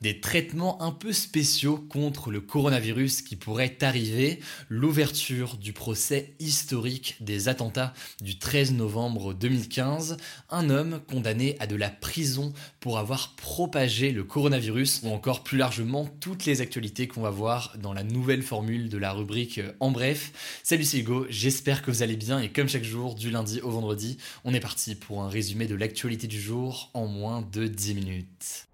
Des 0.00 0.20
traitements 0.20 0.80
un 0.80 0.92
peu 0.92 1.12
spéciaux 1.12 1.76
contre 1.76 2.30
le 2.30 2.40
coronavirus 2.40 3.22
qui 3.22 3.34
pourraient 3.34 3.76
arriver, 3.82 4.38
l'ouverture 4.68 5.56
du 5.56 5.72
procès 5.72 6.34
historique 6.38 7.16
des 7.20 7.48
attentats 7.48 7.92
du 8.22 8.38
13 8.38 8.74
novembre 8.74 9.34
2015, 9.34 10.16
un 10.50 10.70
homme 10.70 11.00
condamné 11.10 11.56
à 11.58 11.66
de 11.66 11.74
la 11.74 11.90
prison 11.90 12.52
pour 12.78 12.98
avoir 12.98 13.34
propagé 13.34 14.12
le 14.12 14.22
coronavirus, 14.22 15.00
ou 15.02 15.08
encore 15.08 15.42
plus 15.42 15.58
largement 15.58 16.08
toutes 16.20 16.44
les 16.44 16.60
actualités 16.60 17.08
qu'on 17.08 17.22
va 17.22 17.30
voir 17.30 17.74
dans 17.82 17.92
la 17.92 18.04
nouvelle 18.04 18.42
formule 18.42 18.88
de 18.88 18.98
la 18.98 19.12
rubrique 19.12 19.60
En 19.80 19.90
bref. 19.90 20.60
Salut 20.62 20.84
c'est 20.84 20.98
Hugo, 20.98 21.26
j'espère 21.28 21.82
que 21.82 21.90
vous 21.90 22.04
allez 22.04 22.16
bien 22.16 22.38
et 22.38 22.50
comme 22.50 22.68
chaque 22.68 22.84
jour, 22.84 23.16
du 23.16 23.30
lundi 23.30 23.60
au 23.62 23.70
vendredi, 23.70 24.18
on 24.44 24.54
est 24.54 24.60
parti 24.60 24.94
pour 24.94 25.22
un 25.22 25.28
résumé 25.28 25.66
de 25.66 25.74
l'actualité 25.74 26.28
du 26.28 26.40
jour 26.40 26.90
en 26.94 27.08
moins 27.08 27.42
de 27.52 27.66
10 27.66 27.94
minutes. 27.94 28.67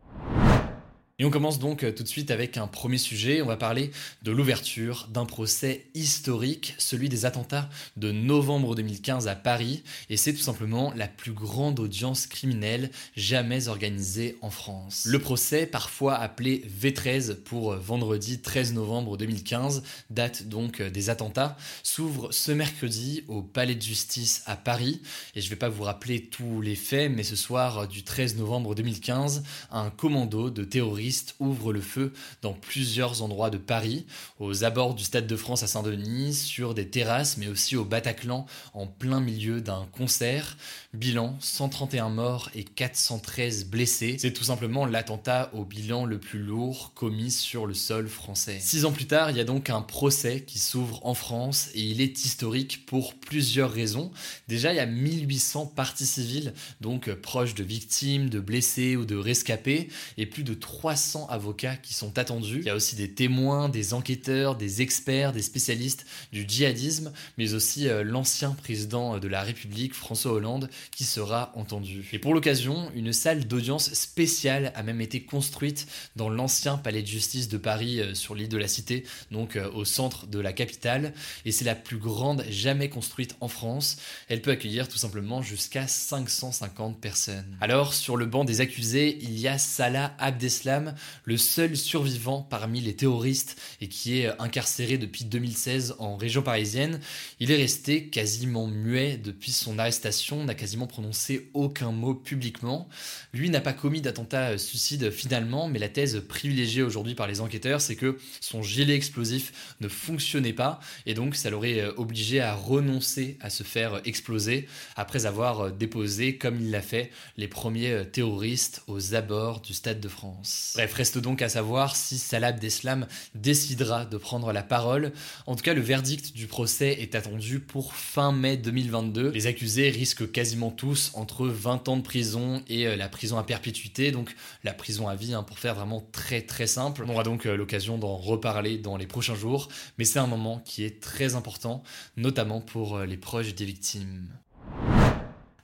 Et 1.20 1.25
on 1.25 1.31
commence 1.31 1.61
donc 1.61 1.84
euh, 1.84 1.93
tout 1.93 2.03
de 2.03 2.09
suite 2.09 2.33
avec 2.33 2.57
un 2.57 2.67
premier 2.67 2.98
sujet. 2.98 3.41
On 3.41 3.47
va 3.47 3.57
parler 3.57 3.93
de 4.25 4.33
l'ouverture 4.33 5.07
d'un 5.12 5.27
procès 5.27 5.87
historique, 5.95 6.75
celui 6.77 7.09
des 7.09 7.25
attentats 7.25 7.70
de 7.97 8.11
novembre 8.11 8.75
2015 8.75 9.29
à 9.29 9.37
Paris. 9.37 9.85
Et 10.11 10.17
c'est 10.17 10.33
tout 10.33 10.42
simplement 10.42 10.92
la 10.97 11.07
plus 11.07 11.31
grande 11.31 11.79
audience 11.79 12.27
criminelle 12.27 12.91
jamais 13.17 13.69
organisée 13.69 14.37
en 14.42 14.51
France. 14.51 15.05
Le 15.09 15.20
procès, 15.20 15.67
parfois 15.67 16.17
appelé 16.17 16.65
V13 16.83 17.37
pour 17.37 17.77
vendredi 17.77 18.41
13 18.41 18.73
novembre 18.73 19.17
2015, 19.17 19.85
date 20.11 20.48
donc 20.48 20.81
euh, 20.81 20.91
des 20.91 21.11
attentats, 21.11 21.57
s'ouvre 21.85 22.33
ce 22.33 22.51
mercredi 22.51 23.23
au 23.29 23.41
Palais 23.41 23.77
de 23.77 23.83
justice 23.83 24.42
à 24.47 24.57
Paris. 24.57 25.01
Et 25.37 25.41
je 25.41 25.47
ne 25.47 25.51
vais 25.51 25.57
pas 25.57 25.69
vous 25.69 25.85
rappeler 25.85 26.23
tous 26.23 26.61
les 26.61 26.75
faits, 26.75 27.12
mais 27.12 27.23
ce 27.23 27.37
soir 27.37 27.79
euh, 27.79 27.87
du 27.87 28.03
13 28.03 28.35
novembre 28.35 28.75
2015, 28.75 29.45
un 29.70 29.91
commando 29.91 30.51
de 30.51 30.65
terroristes 30.65 31.03
ouvre 31.41 31.72
le 31.72 31.80
feu 31.80 32.12
dans 32.42 32.52
plusieurs 32.52 33.22
endroits 33.22 33.50
de 33.50 33.58
Paris, 33.58 34.06
aux 34.38 34.64
abords 34.64 34.94
du 34.94 35.05
Stade 35.05 35.27
de 35.27 35.36
France 35.36 35.62
à 35.62 35.66
Saint-Denis, 35.66 36.34
sur 36.34 36.74
des 36.74 36.88
terrasses, 36.88 37.36
mais 37.36 37.48
aussi 37.48 37.77
au 37.77 37.84
Bataclan, 37.84 38.46
en 38.72 38.86
plein 38.86 39.20
milieu 39.20 39.61
d'un 39.61 39.86
concert. 39.92 40.56
Bilan 40.92 41.36
131 41.41 42.08
morts 42.08 42.50
et 42.55 42.64
413 42.64 43.66
blessés. 43.66 44.16
C'est 44.19 44.33
tout 44.33 44.44
simplement 44.44 44.86
l'attentat 44.86 45.50
au 45.52 45.64
bilan 45.64 46.05
le 46.05 46.19
plus 46.19 46.38
lourd 46.38 46.92
commis 46.94 47.30
sur 47.30 47.66
le 47.66 47.74
sol 47.74 48.08
français. 48.08 48.58
Six 48.61 48.84
ans 48.84 48.92
plus 48.92 49.06
tard, 49.06 49.30
il 49.30 49.36
y 49.36 49.41
a 49.41 49.44
donc 49.44 49.70
un 49.70 49.83
procès 49.83 50.42
qui 50.46 50.58
s'ouvre 50.58 51.05
en 51.05 51.14
France 51.14 51.68
et 51.74 51.80
il 51.80 52.00
est 52.00 52.24
historique 52.24 52.86
pour 52.86 53.14
plusieurs 53.14 53.73
raisons. 53.73 54.12
Déjà, 54.46 54.73
il 54.73 54.77
y 54.77 54.80
a 54.80 54.86
1800 54.86 55.67
parties 55.67 56.06
civiles, 56.06 56.55
donc 56.80 57.12
proches 57.14 57.55
de 57.55 57.64
victimes, 57.64 58.29
de 58.29 58.39
blessés 58.39 58.96
ou 58.96 59.05
de 59.05 59.17
rescapés, 59.17 59.89
et 60.17 60.27
plus 60.27 60.45
de 60.45 60.55
300 60.55 60.93
300 60.94 61.27
avocats 61.28 61.74
qui 61.74 61.92
sont 61.92 62.18
attendus. 62.18 62.60
Il 62.60 62.66
y 62.66 62.70
a 62.70 62.74
aussi 62.77 62.94
des 62.94 63.10
témoins, 63.10 63.68
des 63.68 63.94
enquêteurs, 63.94 64.55
des 64.55 64.80
experts, 64.80 65.32
des 65.32 65.42
spécialistes 65.42 66.06
du 66.32 66.44
djihadisme, 66.46 67.12
mais 67.36 67.52
aussi 67.52 67.88
euh, 67.88 68.05
l'ancien 68.05 68.52
président 68.52 69.18
de 69.18 69.27
la 69.27 69.42
République, 69.42 69.92
François 69.92 70.30
Hollande, 70.30 70.70
qui 70.92 71.02
sera 71.02 71.50
entendu. 71.56 72.08
Et 72.12 72.20
pour 72.20 72.32
l'occasion, 72.32 72.92
une 72.94 73.12
salle 73.12 73.46
d'audience 73.46 73.92
spéciale 73.92 74.72
a 74.77 74.84
même 74.84 75.00
été 75.00 75.24
construite 75.24 75.88
dans 76.14 76.28
l'ancien 76.28 76.77
palais 76.77 77.02
de 77.02 77.08
justice 77.08 77.48
de 77.48 77.58
Paris 77.58 78.00
euh, 78.00 78.14
sur 78.14 78.36
l'île 78.36 78.48
de 78.48 78.56
la 78.56 78.68
Cité, 78.68 79.02
donc 79.32 79.56
euh, 79.56 79.68
au 79.72 79.84
centre 79.84 80.28
de 80.28 80.38
la 80.38 80.52
capitale, 80.52 81.12
et 81.44 81.50
c'est 81.50 81.64
la 81.64 81.74
plus 81.74 81.98
grande 81.98 82.44
jamais 82.50 82.88
construite 82.88 83.34
en 83.40 83.48
France. 83.48 83.96
Elle 84.28 84.42
peut 84.42 84.52
accueillir 84.52 84.88
tout 84.88 84.98
simplement 84.98 85.42
jusqu'à 85.42 85.88
550 85.88 87.00
personnes. 87.00 87.56
Alors, 87.61 87.94
sur 87.94 88.16
le 88.16 88.26
banc 88.26 88.44
des 88.44 88.61
accusés, 88.61 89.18
il 89.22 89.36
y 89.40 89.48
a 89.48 89.58
Salah 89.58 90.14
Abdeslam, 90.18 90.83
le 91.24 91.36
seul 91.36 91.77
survivant 91.77 92.42
parmi 92.42 92.80
les 92.80 92.95
terroristes 92.95 93.61
et 93.80 93.89
qui 93.89 94.18
est 94.18 94.40
incarcéré 94.40 94.98
depuis 94.98 95.24
2016 95.24 95.96
en 95.98 96.17
région 96.17 96.42
parisienne. 96.42 97.00
Il 97.40 97.50
est 97.50 97.56
resté 97.56 98.08
quasiment 98.08 98.67
muet 98.67 99.17
depuis 99.17 99.52
son 99.52 99.78
arrestation, 99.78 100.44
n'a 100.44 100.55
quasiment 100.55 100.86
prononcé 100.86 101.50
aucun 101.55 101.92
mot 101.92 102.14
publiquement. 102.14 102.89
Lui 103.33 103.50
n'a 103.50 103.61
pas 103.61 103.73
commis 103.73 104.00
d'attentat 104.00 104.58
suicide 104.58 105.11
finalement, 105.11 105.68
mais 105.68 105.78
la 105.78 105.89
thèse 105.89 106.23
privilégiée 106.28 106.83
aujourd'hui 106.83 107.14
par 107.14 107.27
les 107.27 107.40
enquêteurs, 107.40 107.80
c'est 107.80 107.96
que 107.96 108.18
son 108.40 108.62
gilet 108.62 108.94
explosif 108.94 109.77
ne 109.80 109.89
fonctionnait 109.89 110.52
pas 110.52 110.80
et 111.06 111.14
donc 111.14 111.36
ça 111.36 111.50
l'aurait 111.50 111.86
obligé 111.96 112.40
à 112.40 112.55
renoncer 112.55 113.39
à 113.40 113.50
se 113.50 113.62
faire 113.62 114.00
exploser 114.05 114.68
après 114.96 115.27
avoir 115.27 115.73
déposé, 115.73 116.36
comme 116.36 116.61
il 116.61 116.70
l'a 116.70 116.83
fait, 116.83 117.11
les 117.36 117.48
premiers 117.48 118.05
terroristes 118.11 118.83
aux 118.86 119.14
abords 119.14 119.61
du 119.61 119.74
Stade 119.74 120.00
de 120.00 120.08
France. 120.08 120.73
Bref, 120.74 120.92
reste 120.95 121.18
donc 121.18 121.40
à 121.40 121.48
savoir 121.48 121.95
si 121.95 122.18
Salah 122.18 122.48
Abdeslam 122.48 123.07
décidera 123.36 124.05
de 124.05 124.17
prendre 124.17 124.52
la 124.52 124.64
parole. 124.64 125.12
En 125.46 125.55
tout 125.55 125.62
cas, 125.62 125.73
le 125.73 125.80
verdict 125.80 126.35
du 126.35 126.48
procès 126.48 127.01
est 127.01 127.14
attendu 127.14 127.61
pour 127.61 127.95
fin 127.95 128.32
mai 128.32 128.56
2022. 128.56 129.31
Les 129.31 129.46
accusés 129.46 129.90
risquent 129.90 130.32
quasiment 130.32 130.73
tous 130.73 131.12
entre 131.14 131.46
20 131.46 131.88
ans 131.88 131.96
de 131.96 132.02
prison 132.02 132.61
et 132.69 132.88
euh, 132.88 132.96
la 132.96 133.08
prison 133.08 133.38
à 133.38 133.44
perpétuité, 133.44 134.11
donc 134.11 134.35
la 134.64 134.73
prison 134.73 135.06
à 135.06 135.14
vie 135.14 135.32
hein, 135.32 135.44
pour 135.44 135.61
faire 135.61 135.76
vraiment 135.76 136.05
très 136.11 136.43
très 136.43 136.67
simple. 136.67 137.05
On 137.06 137.11
aura 137.12 137.23
donc 137.23 137.46
euh, 137.46 137.56
l'occasion 137.56 137.96
d'en 137.96 138.17
reparler 138.17 138.76
dans 138.76 138.96
les 138.96 139.06
prochains 139.06 139.37
jours, 139.37 139.69
mais 139.99 140.05
c'est 140.05 140.19
un 140.19 140.26
moment 140.26 140.58
qui 140.64 140.82
est 140.82 141.00
très 141.00 141.37
important, 141.37 141.85
notamment 142.17 142.61
pour 142.61 142.96
euh, 142.96 143.06
les 143.06 143.17
proches 143.17 143.55
des 143.55 143.64
victimes. 143.64 144.29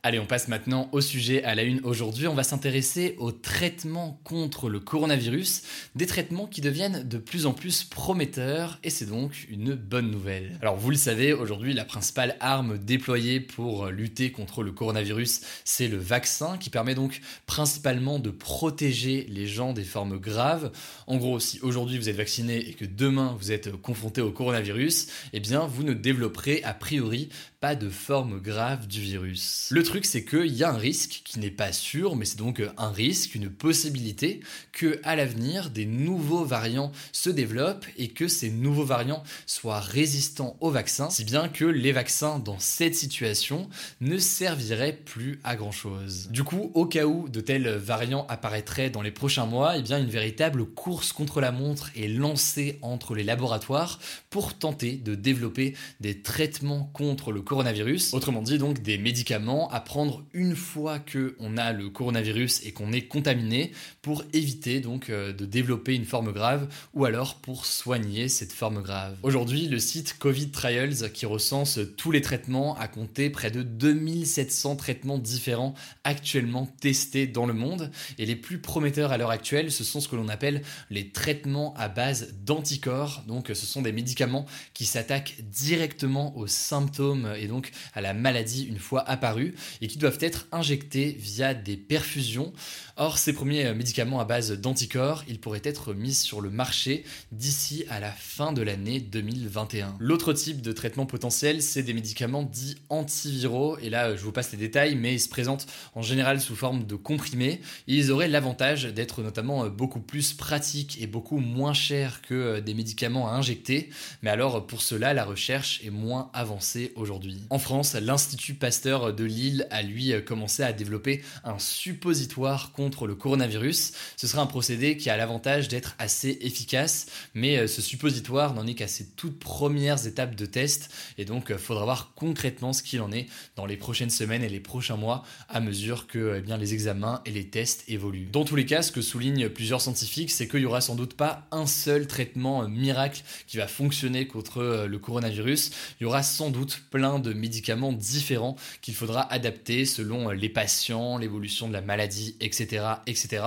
Allez, 0.03 0.19
on 0.19 0.25
passe 0.25 0.49
maintenant 0.49 0.89
au 0.93 1.03
sujet 1.03 1.45
à 1.45 1.55
la 1.55 1.63
une 1.63 1.81
aujourd'hui. 1.85 2.27
On 2.27 2.35
va 2.35 2.43
s'intéresser 2.43 3.17
aux 3.19 3.33
traitements 3.33 4.19
contre 4.25 4.71
le 4.71 4.81
coronavirus, 4.81 5.61
des 5.95 6.07
traitements 6.07 6.47
qui 6.47 6.63
deviennent 6.63 7.07
de 7.07 7.19
plus 7.19 7.45
en 7.45 7.53
plus 7.53 7.85
prometteurs 7.85 8.79
et 8.83 8.89
c'est 8.89 9.05
donc 9.05 9.47
une 9.51 9.75
bonne 9.75 10.11
nouvelle. 10.11 10.59
Alors 10.63 10.79
vous 10.79 10.89
le 10.89 10.97
savez, 10.97 11.35
aujourd'hui 11.35 11.75
la 11.75 11.85
principale 11.85 12.37
arme 12.41 12.79
déployée 12.79 13.41
pour 13.41 13.89
lutter 13.89 14.33
contre 14.33 14.63
le 14.63 14.73
coronavirus, 14.73 15.43
c'est 15.67 15.89
le 15.89 15.99
vaccin 15.99 16.57
qui 16.57 16.71
permet 16.71 16.95
donc 16.95 17.21
principalement 17.45 18.19
de 18.19 18.31
protéger 18.31 19.27
les 19.29 19.47
gens 19.47 19.75
des 19.75 19.85
formes 19.85 20.17
graves. 20.17 20.73
En 21.09 21.19
gros, 21.19 21.39
si 21.41 21.61
aujourd'hui 21.61 21.99
vous 21.99 22.09
êtes 22.09 22.17
vacciné 22.17 22.71
et 22.71 22.73
que 22.73 22.87
demain 22.87 23.37
vous 23.39 23.53
êtes 23.53 23.71
confronté 23.73 24.23
au 24.23 24.31
coronavirus, 24.31 25.09
eh 25.35 25.41
bien 25.41 25.67
vous 25.67 25.83
ne 25.83 25.93
développerez 25.93 26.63
a 26.65 26.73
priori 26.73 27.29
pas 27.61 27.77
de 27.77 27.91
forme 27.91 28.41
grave 28.41 28.87
du 28.87 29.03
virus. 29.03 29.69
Le 29.71 29.83
truc, 29.83 30.07
c'est 30.07 30.25
qu'il 30.25 30.55
y 30.55 30.65
a 30.65 30.71
un 30.71 30.79
risque 30.79 31.21
qui 31.27 31.39
n'est 31.39 31.51
pas 31.51 31.73
sûr, 31.73 32.17
mais 32.17 32.25
c'est 32.25 32.39
donc 32.39 32.63
un 32.79 32.91
risque, 32.91 33.35
une 33.35 33.51
possibilité 33.51 34.41
que 34.73 34.99
à 35.05 35.15
l'avenir 35.15 35.69
des 35.69 35.85
nouveaux 35.85 36.47
variants 36.47 36.91
se 37.13 37.29
développent 37.29 37.85
et 37.99 38.09
que 38.09 38.29
ces 38.29 38.51
nouveaux 38.51 38.87
variants 38.87 39.23
soient 39.45 39.81
résistants 39.81 40.57
aux 40.61 40.71
vaccins, 40.71 41.11
si 41.11 41.25
bien 41.25 41.49
que 41.49 41.67
les 41.67 41.93
vaccins 41.93 42.39
dans 42.39 42.59
cette 42.59 42.95
situation 42.95 43.69
ne 44.01 44.17
serviraient 44.17 44.97
plus 44.97 45.39
à 45.45 45.55
grand 45.55 45.73
chose. 45.73 46.29
Du 46.31 46.45
coup, 46.45 46.71
au 46.73 46.87
cas 46.87 47.05
où 47.05 47.29
de 47.29 47.43
tels 47.43 47.69
variants 47.69 48.27
apparaîtraient 48.31 48.89
dans 48.89 49.03
les 49.03 49.11
prochains 49.11 49.45
mois, 49.45 49.77
eh 49.77 49.83
bien 49.83 49.99
une 49.99 50.09
véritable 50.09 50.65
course 50.65 51.13
contre 51.13 51.43
la 51.43 51.53
montre 51.53 51.91
est 51.95 52.09
lancée 52.09 52.79
entre 52.81 53.15
les 53.15 53.25
laboratoires 53.25 53.99
pour 54.31 54.55
tenter 54.55 54.93
de 54.93 55.15
développer 55.15 55.75
des 56.01 56.23
traitements 56.23 56.91
contre 56.95 57.33
le 57.33 57.43
coronavirus. 57.51 58.15
Autrement 58.15 58.43
dit, 58.43 58.59
donc 58.59 58.81
des 58.81 58.97
médicaments 58.97 59.69
à 59.73 59.81
prendre 59.81 60.23
une 60.35 60.55
fois 60.55 61.01
que 61.01 61.35
on 61.41 61.57
a 61.57 61.73
le 61.73 61.91
coronavirus 61.91 62.65
et 62.65 62.71
qu'on 62.71 62.93
est 62.93 63.09
contaminé 63.09 63.73
pour 64.03 64.23
éviter 64.33 64.79
donc 64.79 65.11
euh, 65.11 65.33
de 65.33 65.47
développer 65.47 65.97
une 65.97 66.05
forme 66.05 66.31
grave 66.31 66.69
ou 66.95 67.07
alors 67.07 67.35
pour 67.35 67.67
soigner 67.67 68.29
cette 68.29 68.53
forme 68.53 68.83
grave. 68.83 69.17
Aujourd'hui, 69.25 69.67
le 69.67 69.81
site 69.81 70.17
Covid 70.17 70.51
Trials 70.51 71.11
qui 71.13 71.27
recense 71.27 71.81
tous 71.97 72.13
les 72.13 72.21
traitements 72.21 72.77
a 72.77 72.87
compté 72.87 73.31
près 73.31 73.51
de 73.51 73.65
2700 73.65 74.77
traitements 74.77 75.19
différents 75.19 75.75
actuellement 76.05 76.69
testés 76.81 77.27
dans 77.27 77.47
le 77.47 77.53
monde 77.53 77.91
et 78.19 78.27
les 78.27 78.37
plus 78.37 78.61
prometteurs 78.61 79.11
à 79.11 79.19
l'heure 79.19 79.33
actuelle, 79.33 79.73
ce 79.73 79.83
sont 79.83 80.01
ce 80.01 80.07
que 80.07 80.15
l'on 80.15 80.29
appelle 80.29 80.63
les 80.89 81.11
traitements 81.11 81.75
à 81.77 81.89
base 81.89 82.33
d'anticorps. 82.45 83.25
Donc 83.27 83.49
ce 83.49 83.67
sont 83.67 83.83
des 83.83 83.91
médicaments 83.91 84.47
qui 84.73 84.85
s'attaquent 84.85 85.35
directement 85.51 86.37
aux 86.37 86.47
symptômes 86.47 87.27
et 87.41 87.47
donc 87.47 87.73
à 87.95 88.01
la 88.01 88.15
maladie 88.15 88.65
une 88.65 88.79
fois 88.79 89.09
apparue 89.09 89.55
et 89.81 89.89
qui 89.89 89.99
doivent 89.99 90.19
être 90.21 90.47
injectés 90.53 91.17
via 91.19 91.55
des 91.55 91.77
perfusions. 91.77 92.53
Or, 92.97 93.19
ces 93.19 93.33
premiers 93.33 93.73
médicaments 93.73 94.21
à 94.21 94.25
base 94.25 94.53
d'anticorps, 94.53 95.25
ils 95.27 95.41
pourraient 95.41 95.63
être 95.65 95.95
mis 95.95 96.13
sur 96.13 96.41
le 96.41 96.51
marché 96.51 97.05
d'ici 97.33 97.85
à 97.89 97.99
la 97.99 98.13
fin 98.13 98.53
de 98.53 98.61
l'année 98.61 99.01
2021. 99.01 99.97
L'autre 99.99 100.33
type 100.35 100.61
de 100.61 100.73
traitement 100.73 101.07
potentiel, 101.07 101.63
c'est 101.63 101.83
des 101.83 101.95
médicaments 101.95 102.43
dits 102.43 102.77
antiviraux. 102.91 103.79
Et 103.79 103.89
là, 103.89 104.17
je 104.17 104.23
vous 104.23 104.33
passe 104.33 104.53
les 104.53 104.59
détails, 104.59 104.97
mais 104.97 105.15
ils 105.15 105.21
se 105.21 105.29
présentent 105.29 105.67
en 105.95 106.03
général 106.03 106.41
sous 106.41 106.57
forme 106.57 106.85
de 106.85 106.95
comprimés. 106.95 107.61
ils 107.87 108.11
auraient 108.11 108.29
l'avantage 108.29 108.85
d'être 108.85 109.23
notamment 109.23 109.69
beaucoup 109.69 110.01
plus 110.01 110.35
pratiques 110.35 111.01
et 111.01 111.07
beaucoup 111.07 111.39
moins 111.39 111.73
chers 111.73 112.21
que 112.23 112.61
des 112.61 112.75
médicaments 112.75 113.29
à 113.29 113.33
injecter. 113.33 113.89
Mais 114.23 114.31
alors, 114.31 114.67
pour 114.67 114.83
cela, 114.83 115.15
la 115.15 115.25
recherche 115.25 115.81
est 115.85 115.91
moins 115.91 116.31
avancée 116.35 116.93
aujourd'hui. 116.97 117.30
En 117.51 117.59
France, 117.59 117.95
l'Institut 117.95 118.55
Pasteur 118.55 119.13
de 119.13 119.25
Lille 119.25 119.67
a 119.71 119.83
lui 119.83 120.13
commencé 120.25 120.63
à 120.63 120.73
développer 120.73 121.23
un 121.45 121.59
suppositoire 121.59 122.73
contre 122.73 123.07
le 123.07 123.15
coronavirus. 123.15 123.93
Ce 124.17 124.27
sera 124.27 124.43
un 124.43 124.47
procédé 124.47 124.97
qui 124.97 125.11
a 125.11 125.17
l'avantage 125.17 125.69
d'être 125.69 125.95
assez 125.99 126.39
efficace, 126.41 127.07
mais 127.35 127.59
euh, 127.59 127.67
ce 127.67 127.83
suppositoire 127.83 128.55
n'en 128.55 128.67
est 128.67 128.75
qu'à 128.75 128.89
ses 128.89 129.07
toutes 129.07 129.39
premières 129.39 130.07
étapes 130.07 130.35
de 130.35 130.47
test, 130.47 130.91
et 131.19 131.25
donc 131.25 131.51
euh, 131.51 131.59
faudra 131.59 131.85
voir 131.85 132.13
concrètement 132.15 132.73
ce 132.73 132.83
qu'il 132.83 133.01
en 133.01 133.13
est 133.13 133.27
dans 133.57 133.67
les 133.67 133.77
prochaines 133.77 134.11
semaines 134.11 134.43
et 134.43 134.49
les 134.49 134.61
prochains 134.61 134.97
mois 134.97 135.25
à 135.49 135.61
mesure 135.61 136.07
que 136.07 136.37
eh 136.39 136.41
bien, 136.41 136.57
les 136.57 136.75
examens 136.75 137.23
et 137.25 137.31
les 137.31 137.47
tests 137.47 137.85
évoluent. 137.89 138.29
Dans 138.31 138.45
tous 138.45 138.57
les 138.57 138.67
cas, 138.67 138.83
ce 138.83 138.93
que 138.93 139.03
soulignent 139.03 139.49
plusieurs 139.49 139.81
scientifiques, 139.81 140.31
c'est 140.31 140.49
qu'il 140.49 140.61
n'y 140.61 140.67
aura 140.67 140.81
sans 140.81 140.95
doute 140.97 141.15
pas 141.15 141.47
un 141.51 141.67
seul 141.67 142.07
traitement 142.07 142.63
euh, 142.63 142.69
miracle 142.69 143.23
qui 143.47 143.57
va 143.57 143.67
fonctionner 143.67 144.27
contre 144.27 144.87
le 144.89 144.99
coronavirus. 144.99 145.71
Il 146.01 146.05
y 146.05 146.07
aura 146.07 146.23
sans 146.23 146.51
doute 146.51 146.83
plein 146.91 147.19
de 147.21 147.33
médicaments 147.33 147.93
différents 147.93 148.57
qu'il 148.81 148.95
faudra 148.95 149.31
adapter 149.33 149.85
selon 149.85 150.31
les 150.31 150.49
patients, 150.49 151.19
l'évolution 151.19 151.69
de 151.69 151.73
la 151.73 151.81
maladie, 151.81 152.37
etc., 152.41 152.85
etc. 153.07 153.43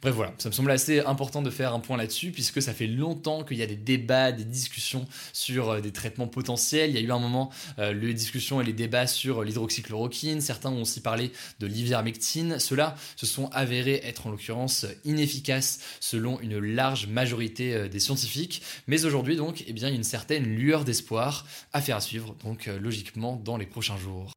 Bref, 0.00 0.14
voilà, 0.14 0.34
ça 0.38 0.48
me 0.48 0.54
semble 0.54 0.70
assez 0.70 1.00
important 1.00 1.42
de 1.42 1.50
faire 1.50 1.74
un 1.74 1.80
point 1.80 1.96
là-dessus, 1.96 2.30
puisque 2.30 2.62
ça 2.62 2.72
fait 2.72 2.86
longtemps 2.86 3.44
qu'il 3.44 3.56
y 3.56 3.62
a 3.62 3.66
des 3.66 3.76
débats, 3.76 4.32
des 4.32 4.44
discussions 4.44 5.06
sur 5.32 5.70
euh, 5.70 5.80
des 5.80 5.92
traitements 5.92 6.26
potentiels. 6.26 6.90
Il 6.90 6.94
y 6.94 6.98
a 6.98 7.00
eu 7.00 7.12
un 7.12 7.18
moment 7.18 7.50
euh, 7.78 7.92
les 7.92 8.14
discussions 8.14 8.60
et 8.60 8.64
les 8.64 8.72
débats 8.72 9.06
sur 9.06 9.44
l'hydroxychloroquine. 9.44 10.40
Certains 10.40 10.70
ont 10.70 10.82
aussi 10.82 11.00
parlé 11.00 11.32
de 11.60 11.66
l'ivermectine. 11.66 12.58
Ceux-là 12.58 12.96
se 13.16 13.26
sont 13.26 13.48
avérés 13.52 14.00
être 14.04 14.26
en 14.26 14.30
l'occurrence 14.30 14.86
inefficaces 15.04 15.80
selon 16.00 16.40
une 16.40 16.58
large 16.58 17.06
majorité 17.06 17.74
euh, 17.74 17.88
des 17.88 18.00
scientifiques. 18.00 18.62
Mais 18.86 19.04
aujourd'hui, 19.04 19.36
donc, 19.36 19.64
eh 19.66 19.72
bien, 19.72 19.88
il 19.88 19.92
y 19.92 19.94
a 19.94 19.96
une 19.96 20.04
certaine 20.04 20.44
lueur 20.44 20.84
d'espoir 20.84 21.46
à 21.72 21.80
faire 21.80 22.02
suivre, 22.02 22.34
donc 22.44 22.66
logiquement 22.66 23.11
dans 23.16 23.56
les 23.56 23.66
prochains 23.66 23.96
jours. 23.96 24.32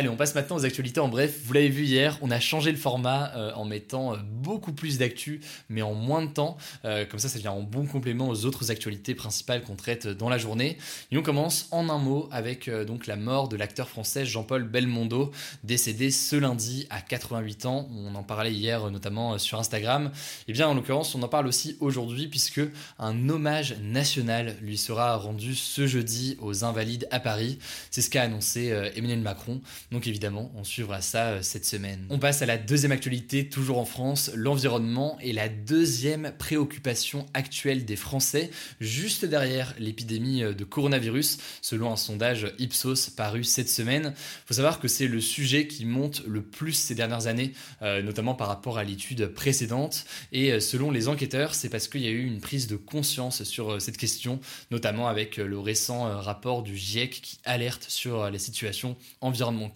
Allez, 0.00 0.08
on 0.08 0.16
passe 0.16 0.34
maintenant 0.34 0.56
aux 0.56 0.64
actualités 0.64 0.98
en 0.98 1.08
bref. 1.08 1.40
Vous 1.44 1.52
l'avez 1.52 1.68
vu 1.68 1.84
hier, 1.84 2.16
on 2.22 2.30
a 2.30 2.40
changé 2.40 2.70
le 2.70 2.78
format 2.78 3.32
euh, 3.36 3.52
en 3.52 3.66
mettant 3.66 4.14
euh, 4.14 4.16
beaucoup 4.24 4.72
plus 4.72 4.96
d'actu, 4.96 5.42
mais 5.68 5.82
en 5.82 5.92
moins 5.92 6.24
de 6.24 6.30
temps. 6.30 6.56
Euh, 6.86 7.04
comme 7.04 7.20
ça, 7.20 7.28
ça 7.28 7.38
vient 7.38 7.52
en 7.52 7.60
bon 7.60 7.84
complément 7.84 8.26
aux 8.30 8.46
autres 8.46 8.70
actualités 8.70 9.14
principales 9.14 9.60
qu'on 9.60 9.76
traite 9.76 10.06
dans 10.08 10.30
la 10.30 10.38
journée. 10.38 10.78
Et 11.10 11.18
on 11.18 11.22
commence 11.22 11.68
en 11.70 11.90
un 11.90 11.98
mot 11.98 12.30
avec 12.32 12.70
donc 12.70 13.06
la 13.06 13.16
mort 13.16 13.50
de 13.50 13.58
l'acteur 13.58 13.90
français 13.90 14.24
Jean-Paul 14.24 14.64
Belmondo, 14.64 15.32
décédé 15.64 16.10
ce 16.10 16.34
lundi 16.34 16.86
à 16.88 17.02
88 17.02 17.66
ans. 17.66 17.86
On 17.94 18.14
en 18.14 18.22
parlait 18.22 18.54
hier 18.54 18.90
notamment 18.90 19.36
sur 19.36 19.58
Instagram. 19.58 20.06
Et 20.06 20.44
eh 20.48 20.52
bien, 20.54 20.66
en 20.66 20.72
l'occurrence, 20.72 21.14
on 21.14 21.22
en 21.22 21.28
parle 21.28 21.46
aussi 21.46 21.76
aujourd'hui 21.80 22.26
puisque 22.26 22.62
un 22.98 23.28
hommage 23.28 23.76
national 23.82 24.56
lui 24.62 24.78
sera 24.78 25.16
rendu 25.16 25.54
ce 25.54 25.86
jeudi 25.86 26.38
aux 26.40 26.64
Invalides 26.64 27.06
à 27.10 27.20
Paris. 27.20 27.58
C'est 27.90 28.00
ce 28.00 28.08
qu'a 28.08 28.22
annoncé 28.22 28.68
Emmanuel 28.96 29.20
Macron. 29.20 29.60
Donc 29.90 30.06
évidemment, 30.06 30.52
on 30.54 30.62
suivra 30.62 31.00
ça 31.00 31.30
euh, 31.30 31.42
cette 31.42 31.64
semaine. 31.64 32.06
On 32.10 32.20
passe 32.20 32.42
à 32.42 32.46
la 32.46 32.58
deuxième 32.58 32.92
actualité, 32.92 33.48
toujours 33.48 33.78
en 33.78 33.84
France. 33.84 34.30
L'environnement 34.36 35.18
est 35.20 35.32
la 35.32 35.48
deuxième 35.48 36.32
préoccupation 36.38 37.26
actuelle 37.34 37.84
des 37.84 37.96
Français, 37.96 38.50
juste 38.80 39.24
derrière 39.24 39.74
l'épidémie 39.80 40.44
euh, 40.44 40.54
de 40.54 40.62
coronavirus, 40.62 41.38
selon 41.60 41.92
un 41.92 41.96
sondage 41.96 42.52
Ipsos 42.60 43.10
paru 43.16 43.42
cette 43.42 43.68
semaine. 43.68 44.14
Il 44.14 44.46
faut 44.46 44.54
savoir 44.54 44.78
que 44.78 44.86
c'est 44.86 45.08
le 45.08 45.20
sujet 45.20 45.66
qui 45.66 45.84
monte 45.86 46.22
le 46.24 46.42
plus 46.42 46.74
ces 46.74 46.94
dernières 46.94 47.26
années, 47.26 47.52
euh, 47.82 48.00
notamment 48.00 48.34
par 48.34 48.46
rapport 48.46 48.78
à 48.78 48.84
l'étude 48.84 49.26
précédente. 49.26 50.04
Et 50.30 50.60
selon 50.60 50.92
les 50.92 51.08
enquêteurs, 51.08 51.54
c'est 51.54 51.68
parce 51.68 51.88
qu'il 51.88 52.02
y 52.02 52.06
a 52.06 52.10
eu 52.10 52.24
une 52.24 52.40
prise 52.40 52.68
de 52.68 52.76
conscience 52.76 53.42
sur 53.42 53.82
cette 53.82 53.96
question, 53.96 54.38
notamment 54.70 55.08
avec 55.08 55.36
le 55.36 55.58
récent 55.58 56.04
rapport 56.20 56.62
du 56.62 56.76
GIEC 56.76 57.20
qui 57.22 57.38
alerte 57.44 57.86
sur 57.88 58.30
la 58.30 58.38
situation 58.38 58.96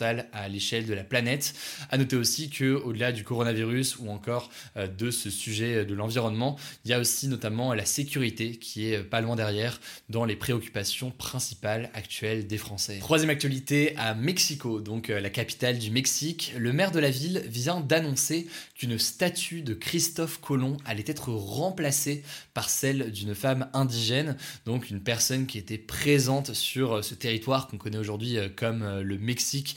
à 0.04 0.48
l'échelle 0.48 0.86
de 0.86 0.94
la 0.94 1.04
planète. 1.04 1.54
À 1.90 1.98
noter 1.98 2.16
aussi 2.16 2.50
que 2.50 2.74
au-delà 2.74 3.12
du 3.12 3.24
coronavirus 3.24 3.98
ou 3.98 4.10
encore 4.10 4.50
euh, 4.76 4.86
de 4.86 5.10
ce 5.10 5.30
sujet 5.30 5.84
de 5.84 5.94
l'environnement, 5.94 6.56
il 6.84 6.90
y 6.90 6.94
a 6.94 7.00
aussi 7.00 7.28
notamment 7.28 7.74
la 7.74 7.84
sécurité 7.84 8.56
qui 8.56 8.86
est 8.86 9.02
pas 9.02 9.20
loin 9.20 9.36
derrière 9.36 9.80
dans 10.08 10.24
les 10.24 10.36
préoccupations 10.36 11.10
principales 11.10 11.90
actuelles 11.94 12.46
des 12.46 12.58
Français. 12.58 12.98
Troisième 13.00 13.30
actualité 13.30 13.94
à 13.96 14.14
Mexico, 14.14 14.80
donc 14.80 15.10
euh, 15.10 15.20
la 15.20 15.30
capitale 15.30 15.78
du 15.78 15.90
Mexique, 15.90 16.54
le 16.56 16.72
maire 16.72 16.90
de 16.90 17.00
la 17.00 17.10
ville 17.10 17.42
vient 17.46 17.80
d'annoncer 17.80 18.46
qu'une 18.74 18.98
statue 18.98 19.62
de 19.62 19.74
Christophe 19.74 20.40
Colomb 20.40 20.76
allait 20.84 21.04
être 21.06 21.30
remplacée 21.30 22.22
par 22.52 22.68
celle 22.70 23.10
d'une 23.10 23.34
femme 23.34 23.68
indigène, 23.72 24.36
donc 24.66 24.90
une 24.90 25.00
personne 25.00 25.46
qui 25.46 25.58
était 25.58 25.78
présente 25.78 26.54
sur 26.54 26.94
euh, 26.94 27.02
ce 27.02 27.14
territoire 27.14 27.68
qu'on 27.68 27.78
connaît 27.78 27.98
aujourd'hui 27.98 28.36
comme 28.56 29.00
le 29.00 29.18
Mexique 29.18 29.76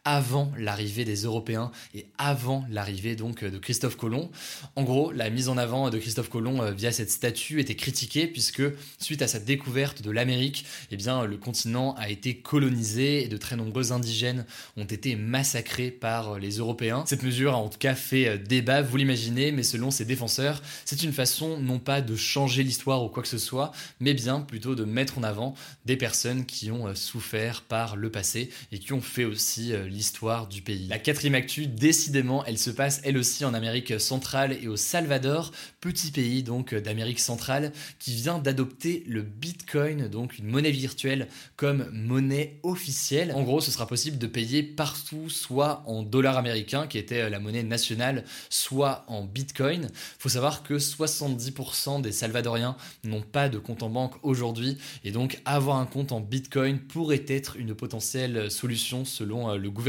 avant 0.03 0.51
l'arrivée 0.57 1.05
des 1.05 1.23
Européens 1.23 1.71
et 1.93 2.07
avant 2.17 2.65
l'arrivée 2.69 3.15
donc 3.15 3.43
de 3.43 3.57
Christophe 3.57 3.97
Colomb. 3.97 4.31
En 4.75 4.83
gros, 4.83 5.11
la 5.11 5.29
mise 5.29 5.49
en 5.49 5.57
avant 5.57 5.89
de 5.89 5.97
Christophe 5.97 6.29
Colomb 6.29 6.61
euh, 6.61 6.71
via 6.71 6.91
cette 6.91 7.11
statue 7.11 7.59
était 7.59 7.75
critiquée 7.75 8.27
puisque 8.27 8.63
suite 8.99 9.21
à 9.21 9.27
sa 9.27 9.39
découverte 9.39 10.01
de 10.01 10.11
l'Amérique, 10.11 10.65
eh 10.91 10.97
bien 10.97 11.25
le 11.25 11.37
continent 11.37 11.93
a 11.95 12.09
été 12.09 12.35
colonisé 12.35 13.23
et 13.23 13.27
de 13.27 13.37
très 13.37 13.55
nombreux 13.55 13.91
indigènes 13.91 14.45
ont 14.77 14.85
été 14.85 15.15
massacrés 15.15 15.91
par 15.91 16.39
les 16.39 16.57
Européens. 16.57 17.03
Cette 17.05 17.23
mesure 17.23 17.53
a 17.53 17.57
en 17.57 17.69
tout 17.69 17.77
cas 17.77 17.95
fait 17.95 18.27
euh, 18.27 18.37
débat, 18.37 18.81
vous 18.81 18.97
l'imaginez, 18.97 19.51
mais 19.51 19.63
selon 19.63 19.91
ses 19.91 20.05
défenseurs, 20.05 20.61
c'est 20.85 21.03
une 21.03 21.13
façon 21.13 21.59
non 21.59 21.79
pas 21.79 22.01
de 22.01 22.15
changer 22.15 22.63
l'histoire 22.63 23.03
ou 23.03 23.09
quoi 23.09 23.23
que 23.23 23.29
ce 23.29 23.37
soit, 23.37 23.71
mais 23.99 24.13
bien 24.13 24.41
plutôt 24.41 24.75
de 24.75 24.83
mettre 24.83 25.17
en 25.17 25.23
avant 25.23 25.55
des 25.85 25.97
personnes 25.97 26.45
qui 26.45 26.71
ont 26.71 26.87
euh, 26.87 26.95
souffert 26.95 27.61
par 27.63 27.95
le 27.95 28.09
passé 28.09 28.49
et 28.71 28.79
qui 28.79 28.93
ont 28.93 29.01
fait 29.01 29.25
aussi 29.25 29.73
euh, 29.73 29.87
l'histoire 29.91 30.47
du 30.47 30.61
pays. 30.61 30.87
La 30.87 30.99
quatrième 30.99 31.35
actu, 31.35 31.67
décidément, 31.67 32.43
elle 32.45 32.57
se 32.57 32.69
passe 32.69 33.01
elle 33.03 33.17
aussi 33.17 33.45
en 33.45 33.53
Amérique 33.53 33.99
centrale 33.99 34.57
et 34.61 34.67
au 34.67 34.75
Salvador, 34.75 35.51
petit 35.79 36.11
pays 36.11 36.43
donc 36.43 36.73
d'Amérique 36.73 37.19
centrale 37.19 37.71
qui 37.99 38.13
vient 38.15 38.39
d'adopter 38.39 39.03
le 39.07 39.21
Bitcoin, 39.21 40.07
donc 40.07 40.37
une 40.39 40.47
monnaie 40.47 40.71
virtuelle 40.71 41.27
comme 41.55 41.89
monnaie 41.91 42.59
officielle. 42.63 43.33
En 43.35 43.43
gros, 43.43 43.61
ce 43.61 43.71
sera 43.71 43.87
possible 43.87 44.17
de 44.17 44.27
payer 44.27 44.63
partout, 44.63 45.29
soit 45.29 45.83
en 45.85 46.03
dollars 46.03 46.37
américains, 46.37 46.87
qui 46.87 46.97
était 46.97 47.29
la 47.29 47.39
monnaie 47.39 47.63
nationale, 47.63 48.23
soit 48.49 49.03
en 49.07 49.23
Bitcoin. 49.23 49.89
Faut 50.19 50.29
savoir 50.29 50.63
que 50.63 50.75
70% 50.75 52.01
des 52.01 52.11
Salvadoriens 52.11 52.75
n'ont 53.03 53.21
pas 53.21 53.49
de 53.49 53.57
compte 53.57 53.83
en 53.83 53.89
banque 53.89 54.15
aujourd'hui, 54.23 54.77
et 55.03 55.11
donc 55.11 55.39
avoir 55.45 55.77
un 55.77 55.85
compte 55.85 56.11
en 56.11 56.19
Bitcoin 56.19 56.79
pourrait 56.79 57.25
être 57.27 57.57
une 57.57 57.75
potentielle 57.75 58.49
solution 58.49 59.05
selon 59.05 59.49
euh, 59.49 59.57
le 59.57 59.69
gouvernement. 59.69 59.80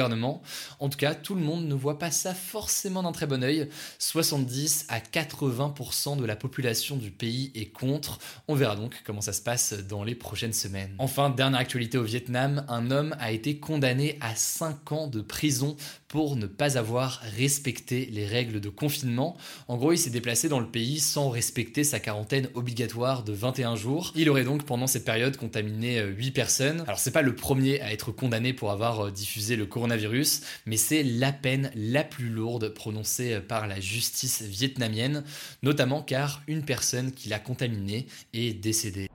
En 0.79 0.89
tout 0.89 0.99
cas, 0.99 1.15
tout 1.15 1.35
le 1.35 1.41
monde 1.41 1.67
ne 1.67 1.75
voit 1.75 1.99
pas 1.99 2.11
ça 2.11 2.35
forcément 2.35 3.03
d'un 3.03 3.13
très 3.13 3.27
bon 3.27 3.43
oeil. 3.43 3.69
70 3.99 4.87
à 4.89 4.99
80% 4.99 6.17
de 6.17 6.25
la 6.25 6.37
population 6.37 6.97
du 6.97 7.11
pays 7.11 7.53
est 7.55 7.67
contre. 7.67 8.19
On 8.49 8.55
verra 8.55 8.77
donc 8.77 9.03
comment 9.05 9.21
ça 9.21 9.33
se 9.33 9.43
passe 9.43 9.75
dans 9.75 10.05
les 10.05 10.15
prochaines 10.15 10.53
semaines. 10.53 10.95
Enfin, 10.99 11.31
dernière 11.31 11.61
actualité 11.61 11.99
au 11.99 12.05
Vietnam, 12.05 12.65
un 12.69 12.91
homme 12.91 13.17
a 13.19 13.33
été 13.33 13.59
condamné 13.59 14.19
à 14.21 14.35
5 14.35 14.93
ans 14.93 15.07
de 15.07 15.21
prison 15.21 15.77
pour 16.09 16.37
ne 16.37 16.47
pas 16.47 16.77
avoir 16.77 17.23
respecté 17.39 18.07
les 18.13 18.27
règles 18.27 18.61
de 18.61 18.69
confinement. 18.69 19.37
En 19.67 19.79
gros, 19.79 19.93
il 19.93 19.99
s'est 19.99 20.11
déplacé 20.11 20.49
dans 20.49 20.61
le 20.61 20.69
pays 20.69 21.01
sans 21.01 21.31
respecter 21.31 21.85
sa 21.85 22.01
quarantaine 22.01 22.49
obligatoire 22.55 23.25
de 23.25 23.33
21 23.33 23.77
jours. 23.77 24.13
Il 24.15 24.29
aurait 24.29 24.45
donc 24.45 24.65
pendant 24.65 24.87
cette 24.87 25.07
période 25.07 25.37
contaminé 25.39 26.03
8 26.03 26.31
personnes. 26.33 26.85
Alors 26.87 26.99
c'est 26.99 27.13
pas 27.13 27.23
le 27.23 27.35
premier 27.35 27.81
à 27.81 27.93
être 27.93 28.13
condamné 28.13 28.53
pour 28.53 28.71
avoir 28.71 29.11
diffusé 29.11 29.57
le 29.57 29.65
coronavirus, 29.65 29.82
mais 30.67 30.77
c'est 30.77 31.03
la 31.03 31.33
peine 31.33 31.71
la 31.75 32.05
plus 32.05 32.29
lourde 32.29 32.69
prononcée 32.69 33.41
par 33.41 33.67
la 33.67 33.81
justice 33.81 34.43
vietnamienne, 34.43 35.25
notamment 35.63 36.03
car 36.03 36.43
une 36.47 36.65
personne 36.65 37.13
qui 37.13 37.29
l'a 37.29 37.39
contaminé 37.39 38.07
est 38.33 38.53
décédée. 38.53 39.09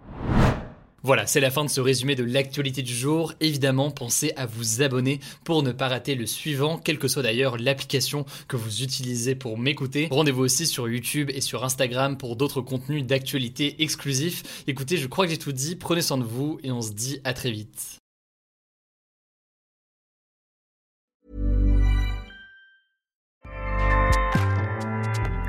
Voilà, 1.04 1.26
c'est 1.26 1.40
la 1.40 1.52
fin 1.52 1.64
de 1.64 1.70
ce 1.70 1.80
résumé 1.80 2.16
de 2.16 2.24
l'actualité 2.24 2.82
du 2.82 2.94
jour. 2.94 3.34
Évidemment, 3.40 3.92
pensez 3.92 4.34
à 4.36 4.46
vous 4.46 4.82
abonner 4.82 5.20
pour 5.46 5.64
ne 5.64 5.72
pas 5.72 5.88
rater 5.88 6.16
le 6.16 6.26
suivant, 6.26 6.78
quelle 6.80 6.98
que 6.98 7.08
soit 7.08 7.24
d'ailleurs 7.24 7.58
l'application 7.58 8.26
que 8.48 8.58
vous 8.58 8.82
utilisez 8.82 9.36
pour 9.36 9.58
m'écouter. 9.58 10.08
Rendez-vous 10.12 10.44
aussi 10.44 10.66
sur 10.66 10.90
YouTube 10.90 11.30
et 11.34 11.40
sur 11.40 11.64
Instagram 11.64 12.18
pour 12.18 12.36
d'autres 12.36 12.62
contenus 12.62 13.06
d'actualité 13.06 13.82
exclusifs. 13.84 14.66
Écoutez, 14.68 14.98
je 14.98 15.08
crois 15.08 15.26
que 15.26 15.32
j'ai 15.32 15.38
tout 15.38 15.54
dit, 15.54 15.76
prenez 15.76 16.02
soin 16.02 16.18
de 16.18 16.24
vous 16.24 16.60
et 16.64 16.72
on 16.72 16.82
se 16.82 16.92
dit 16.92 17.22
à 17.24 17.34
très 17.34 17.52
vite. 17.52 18.00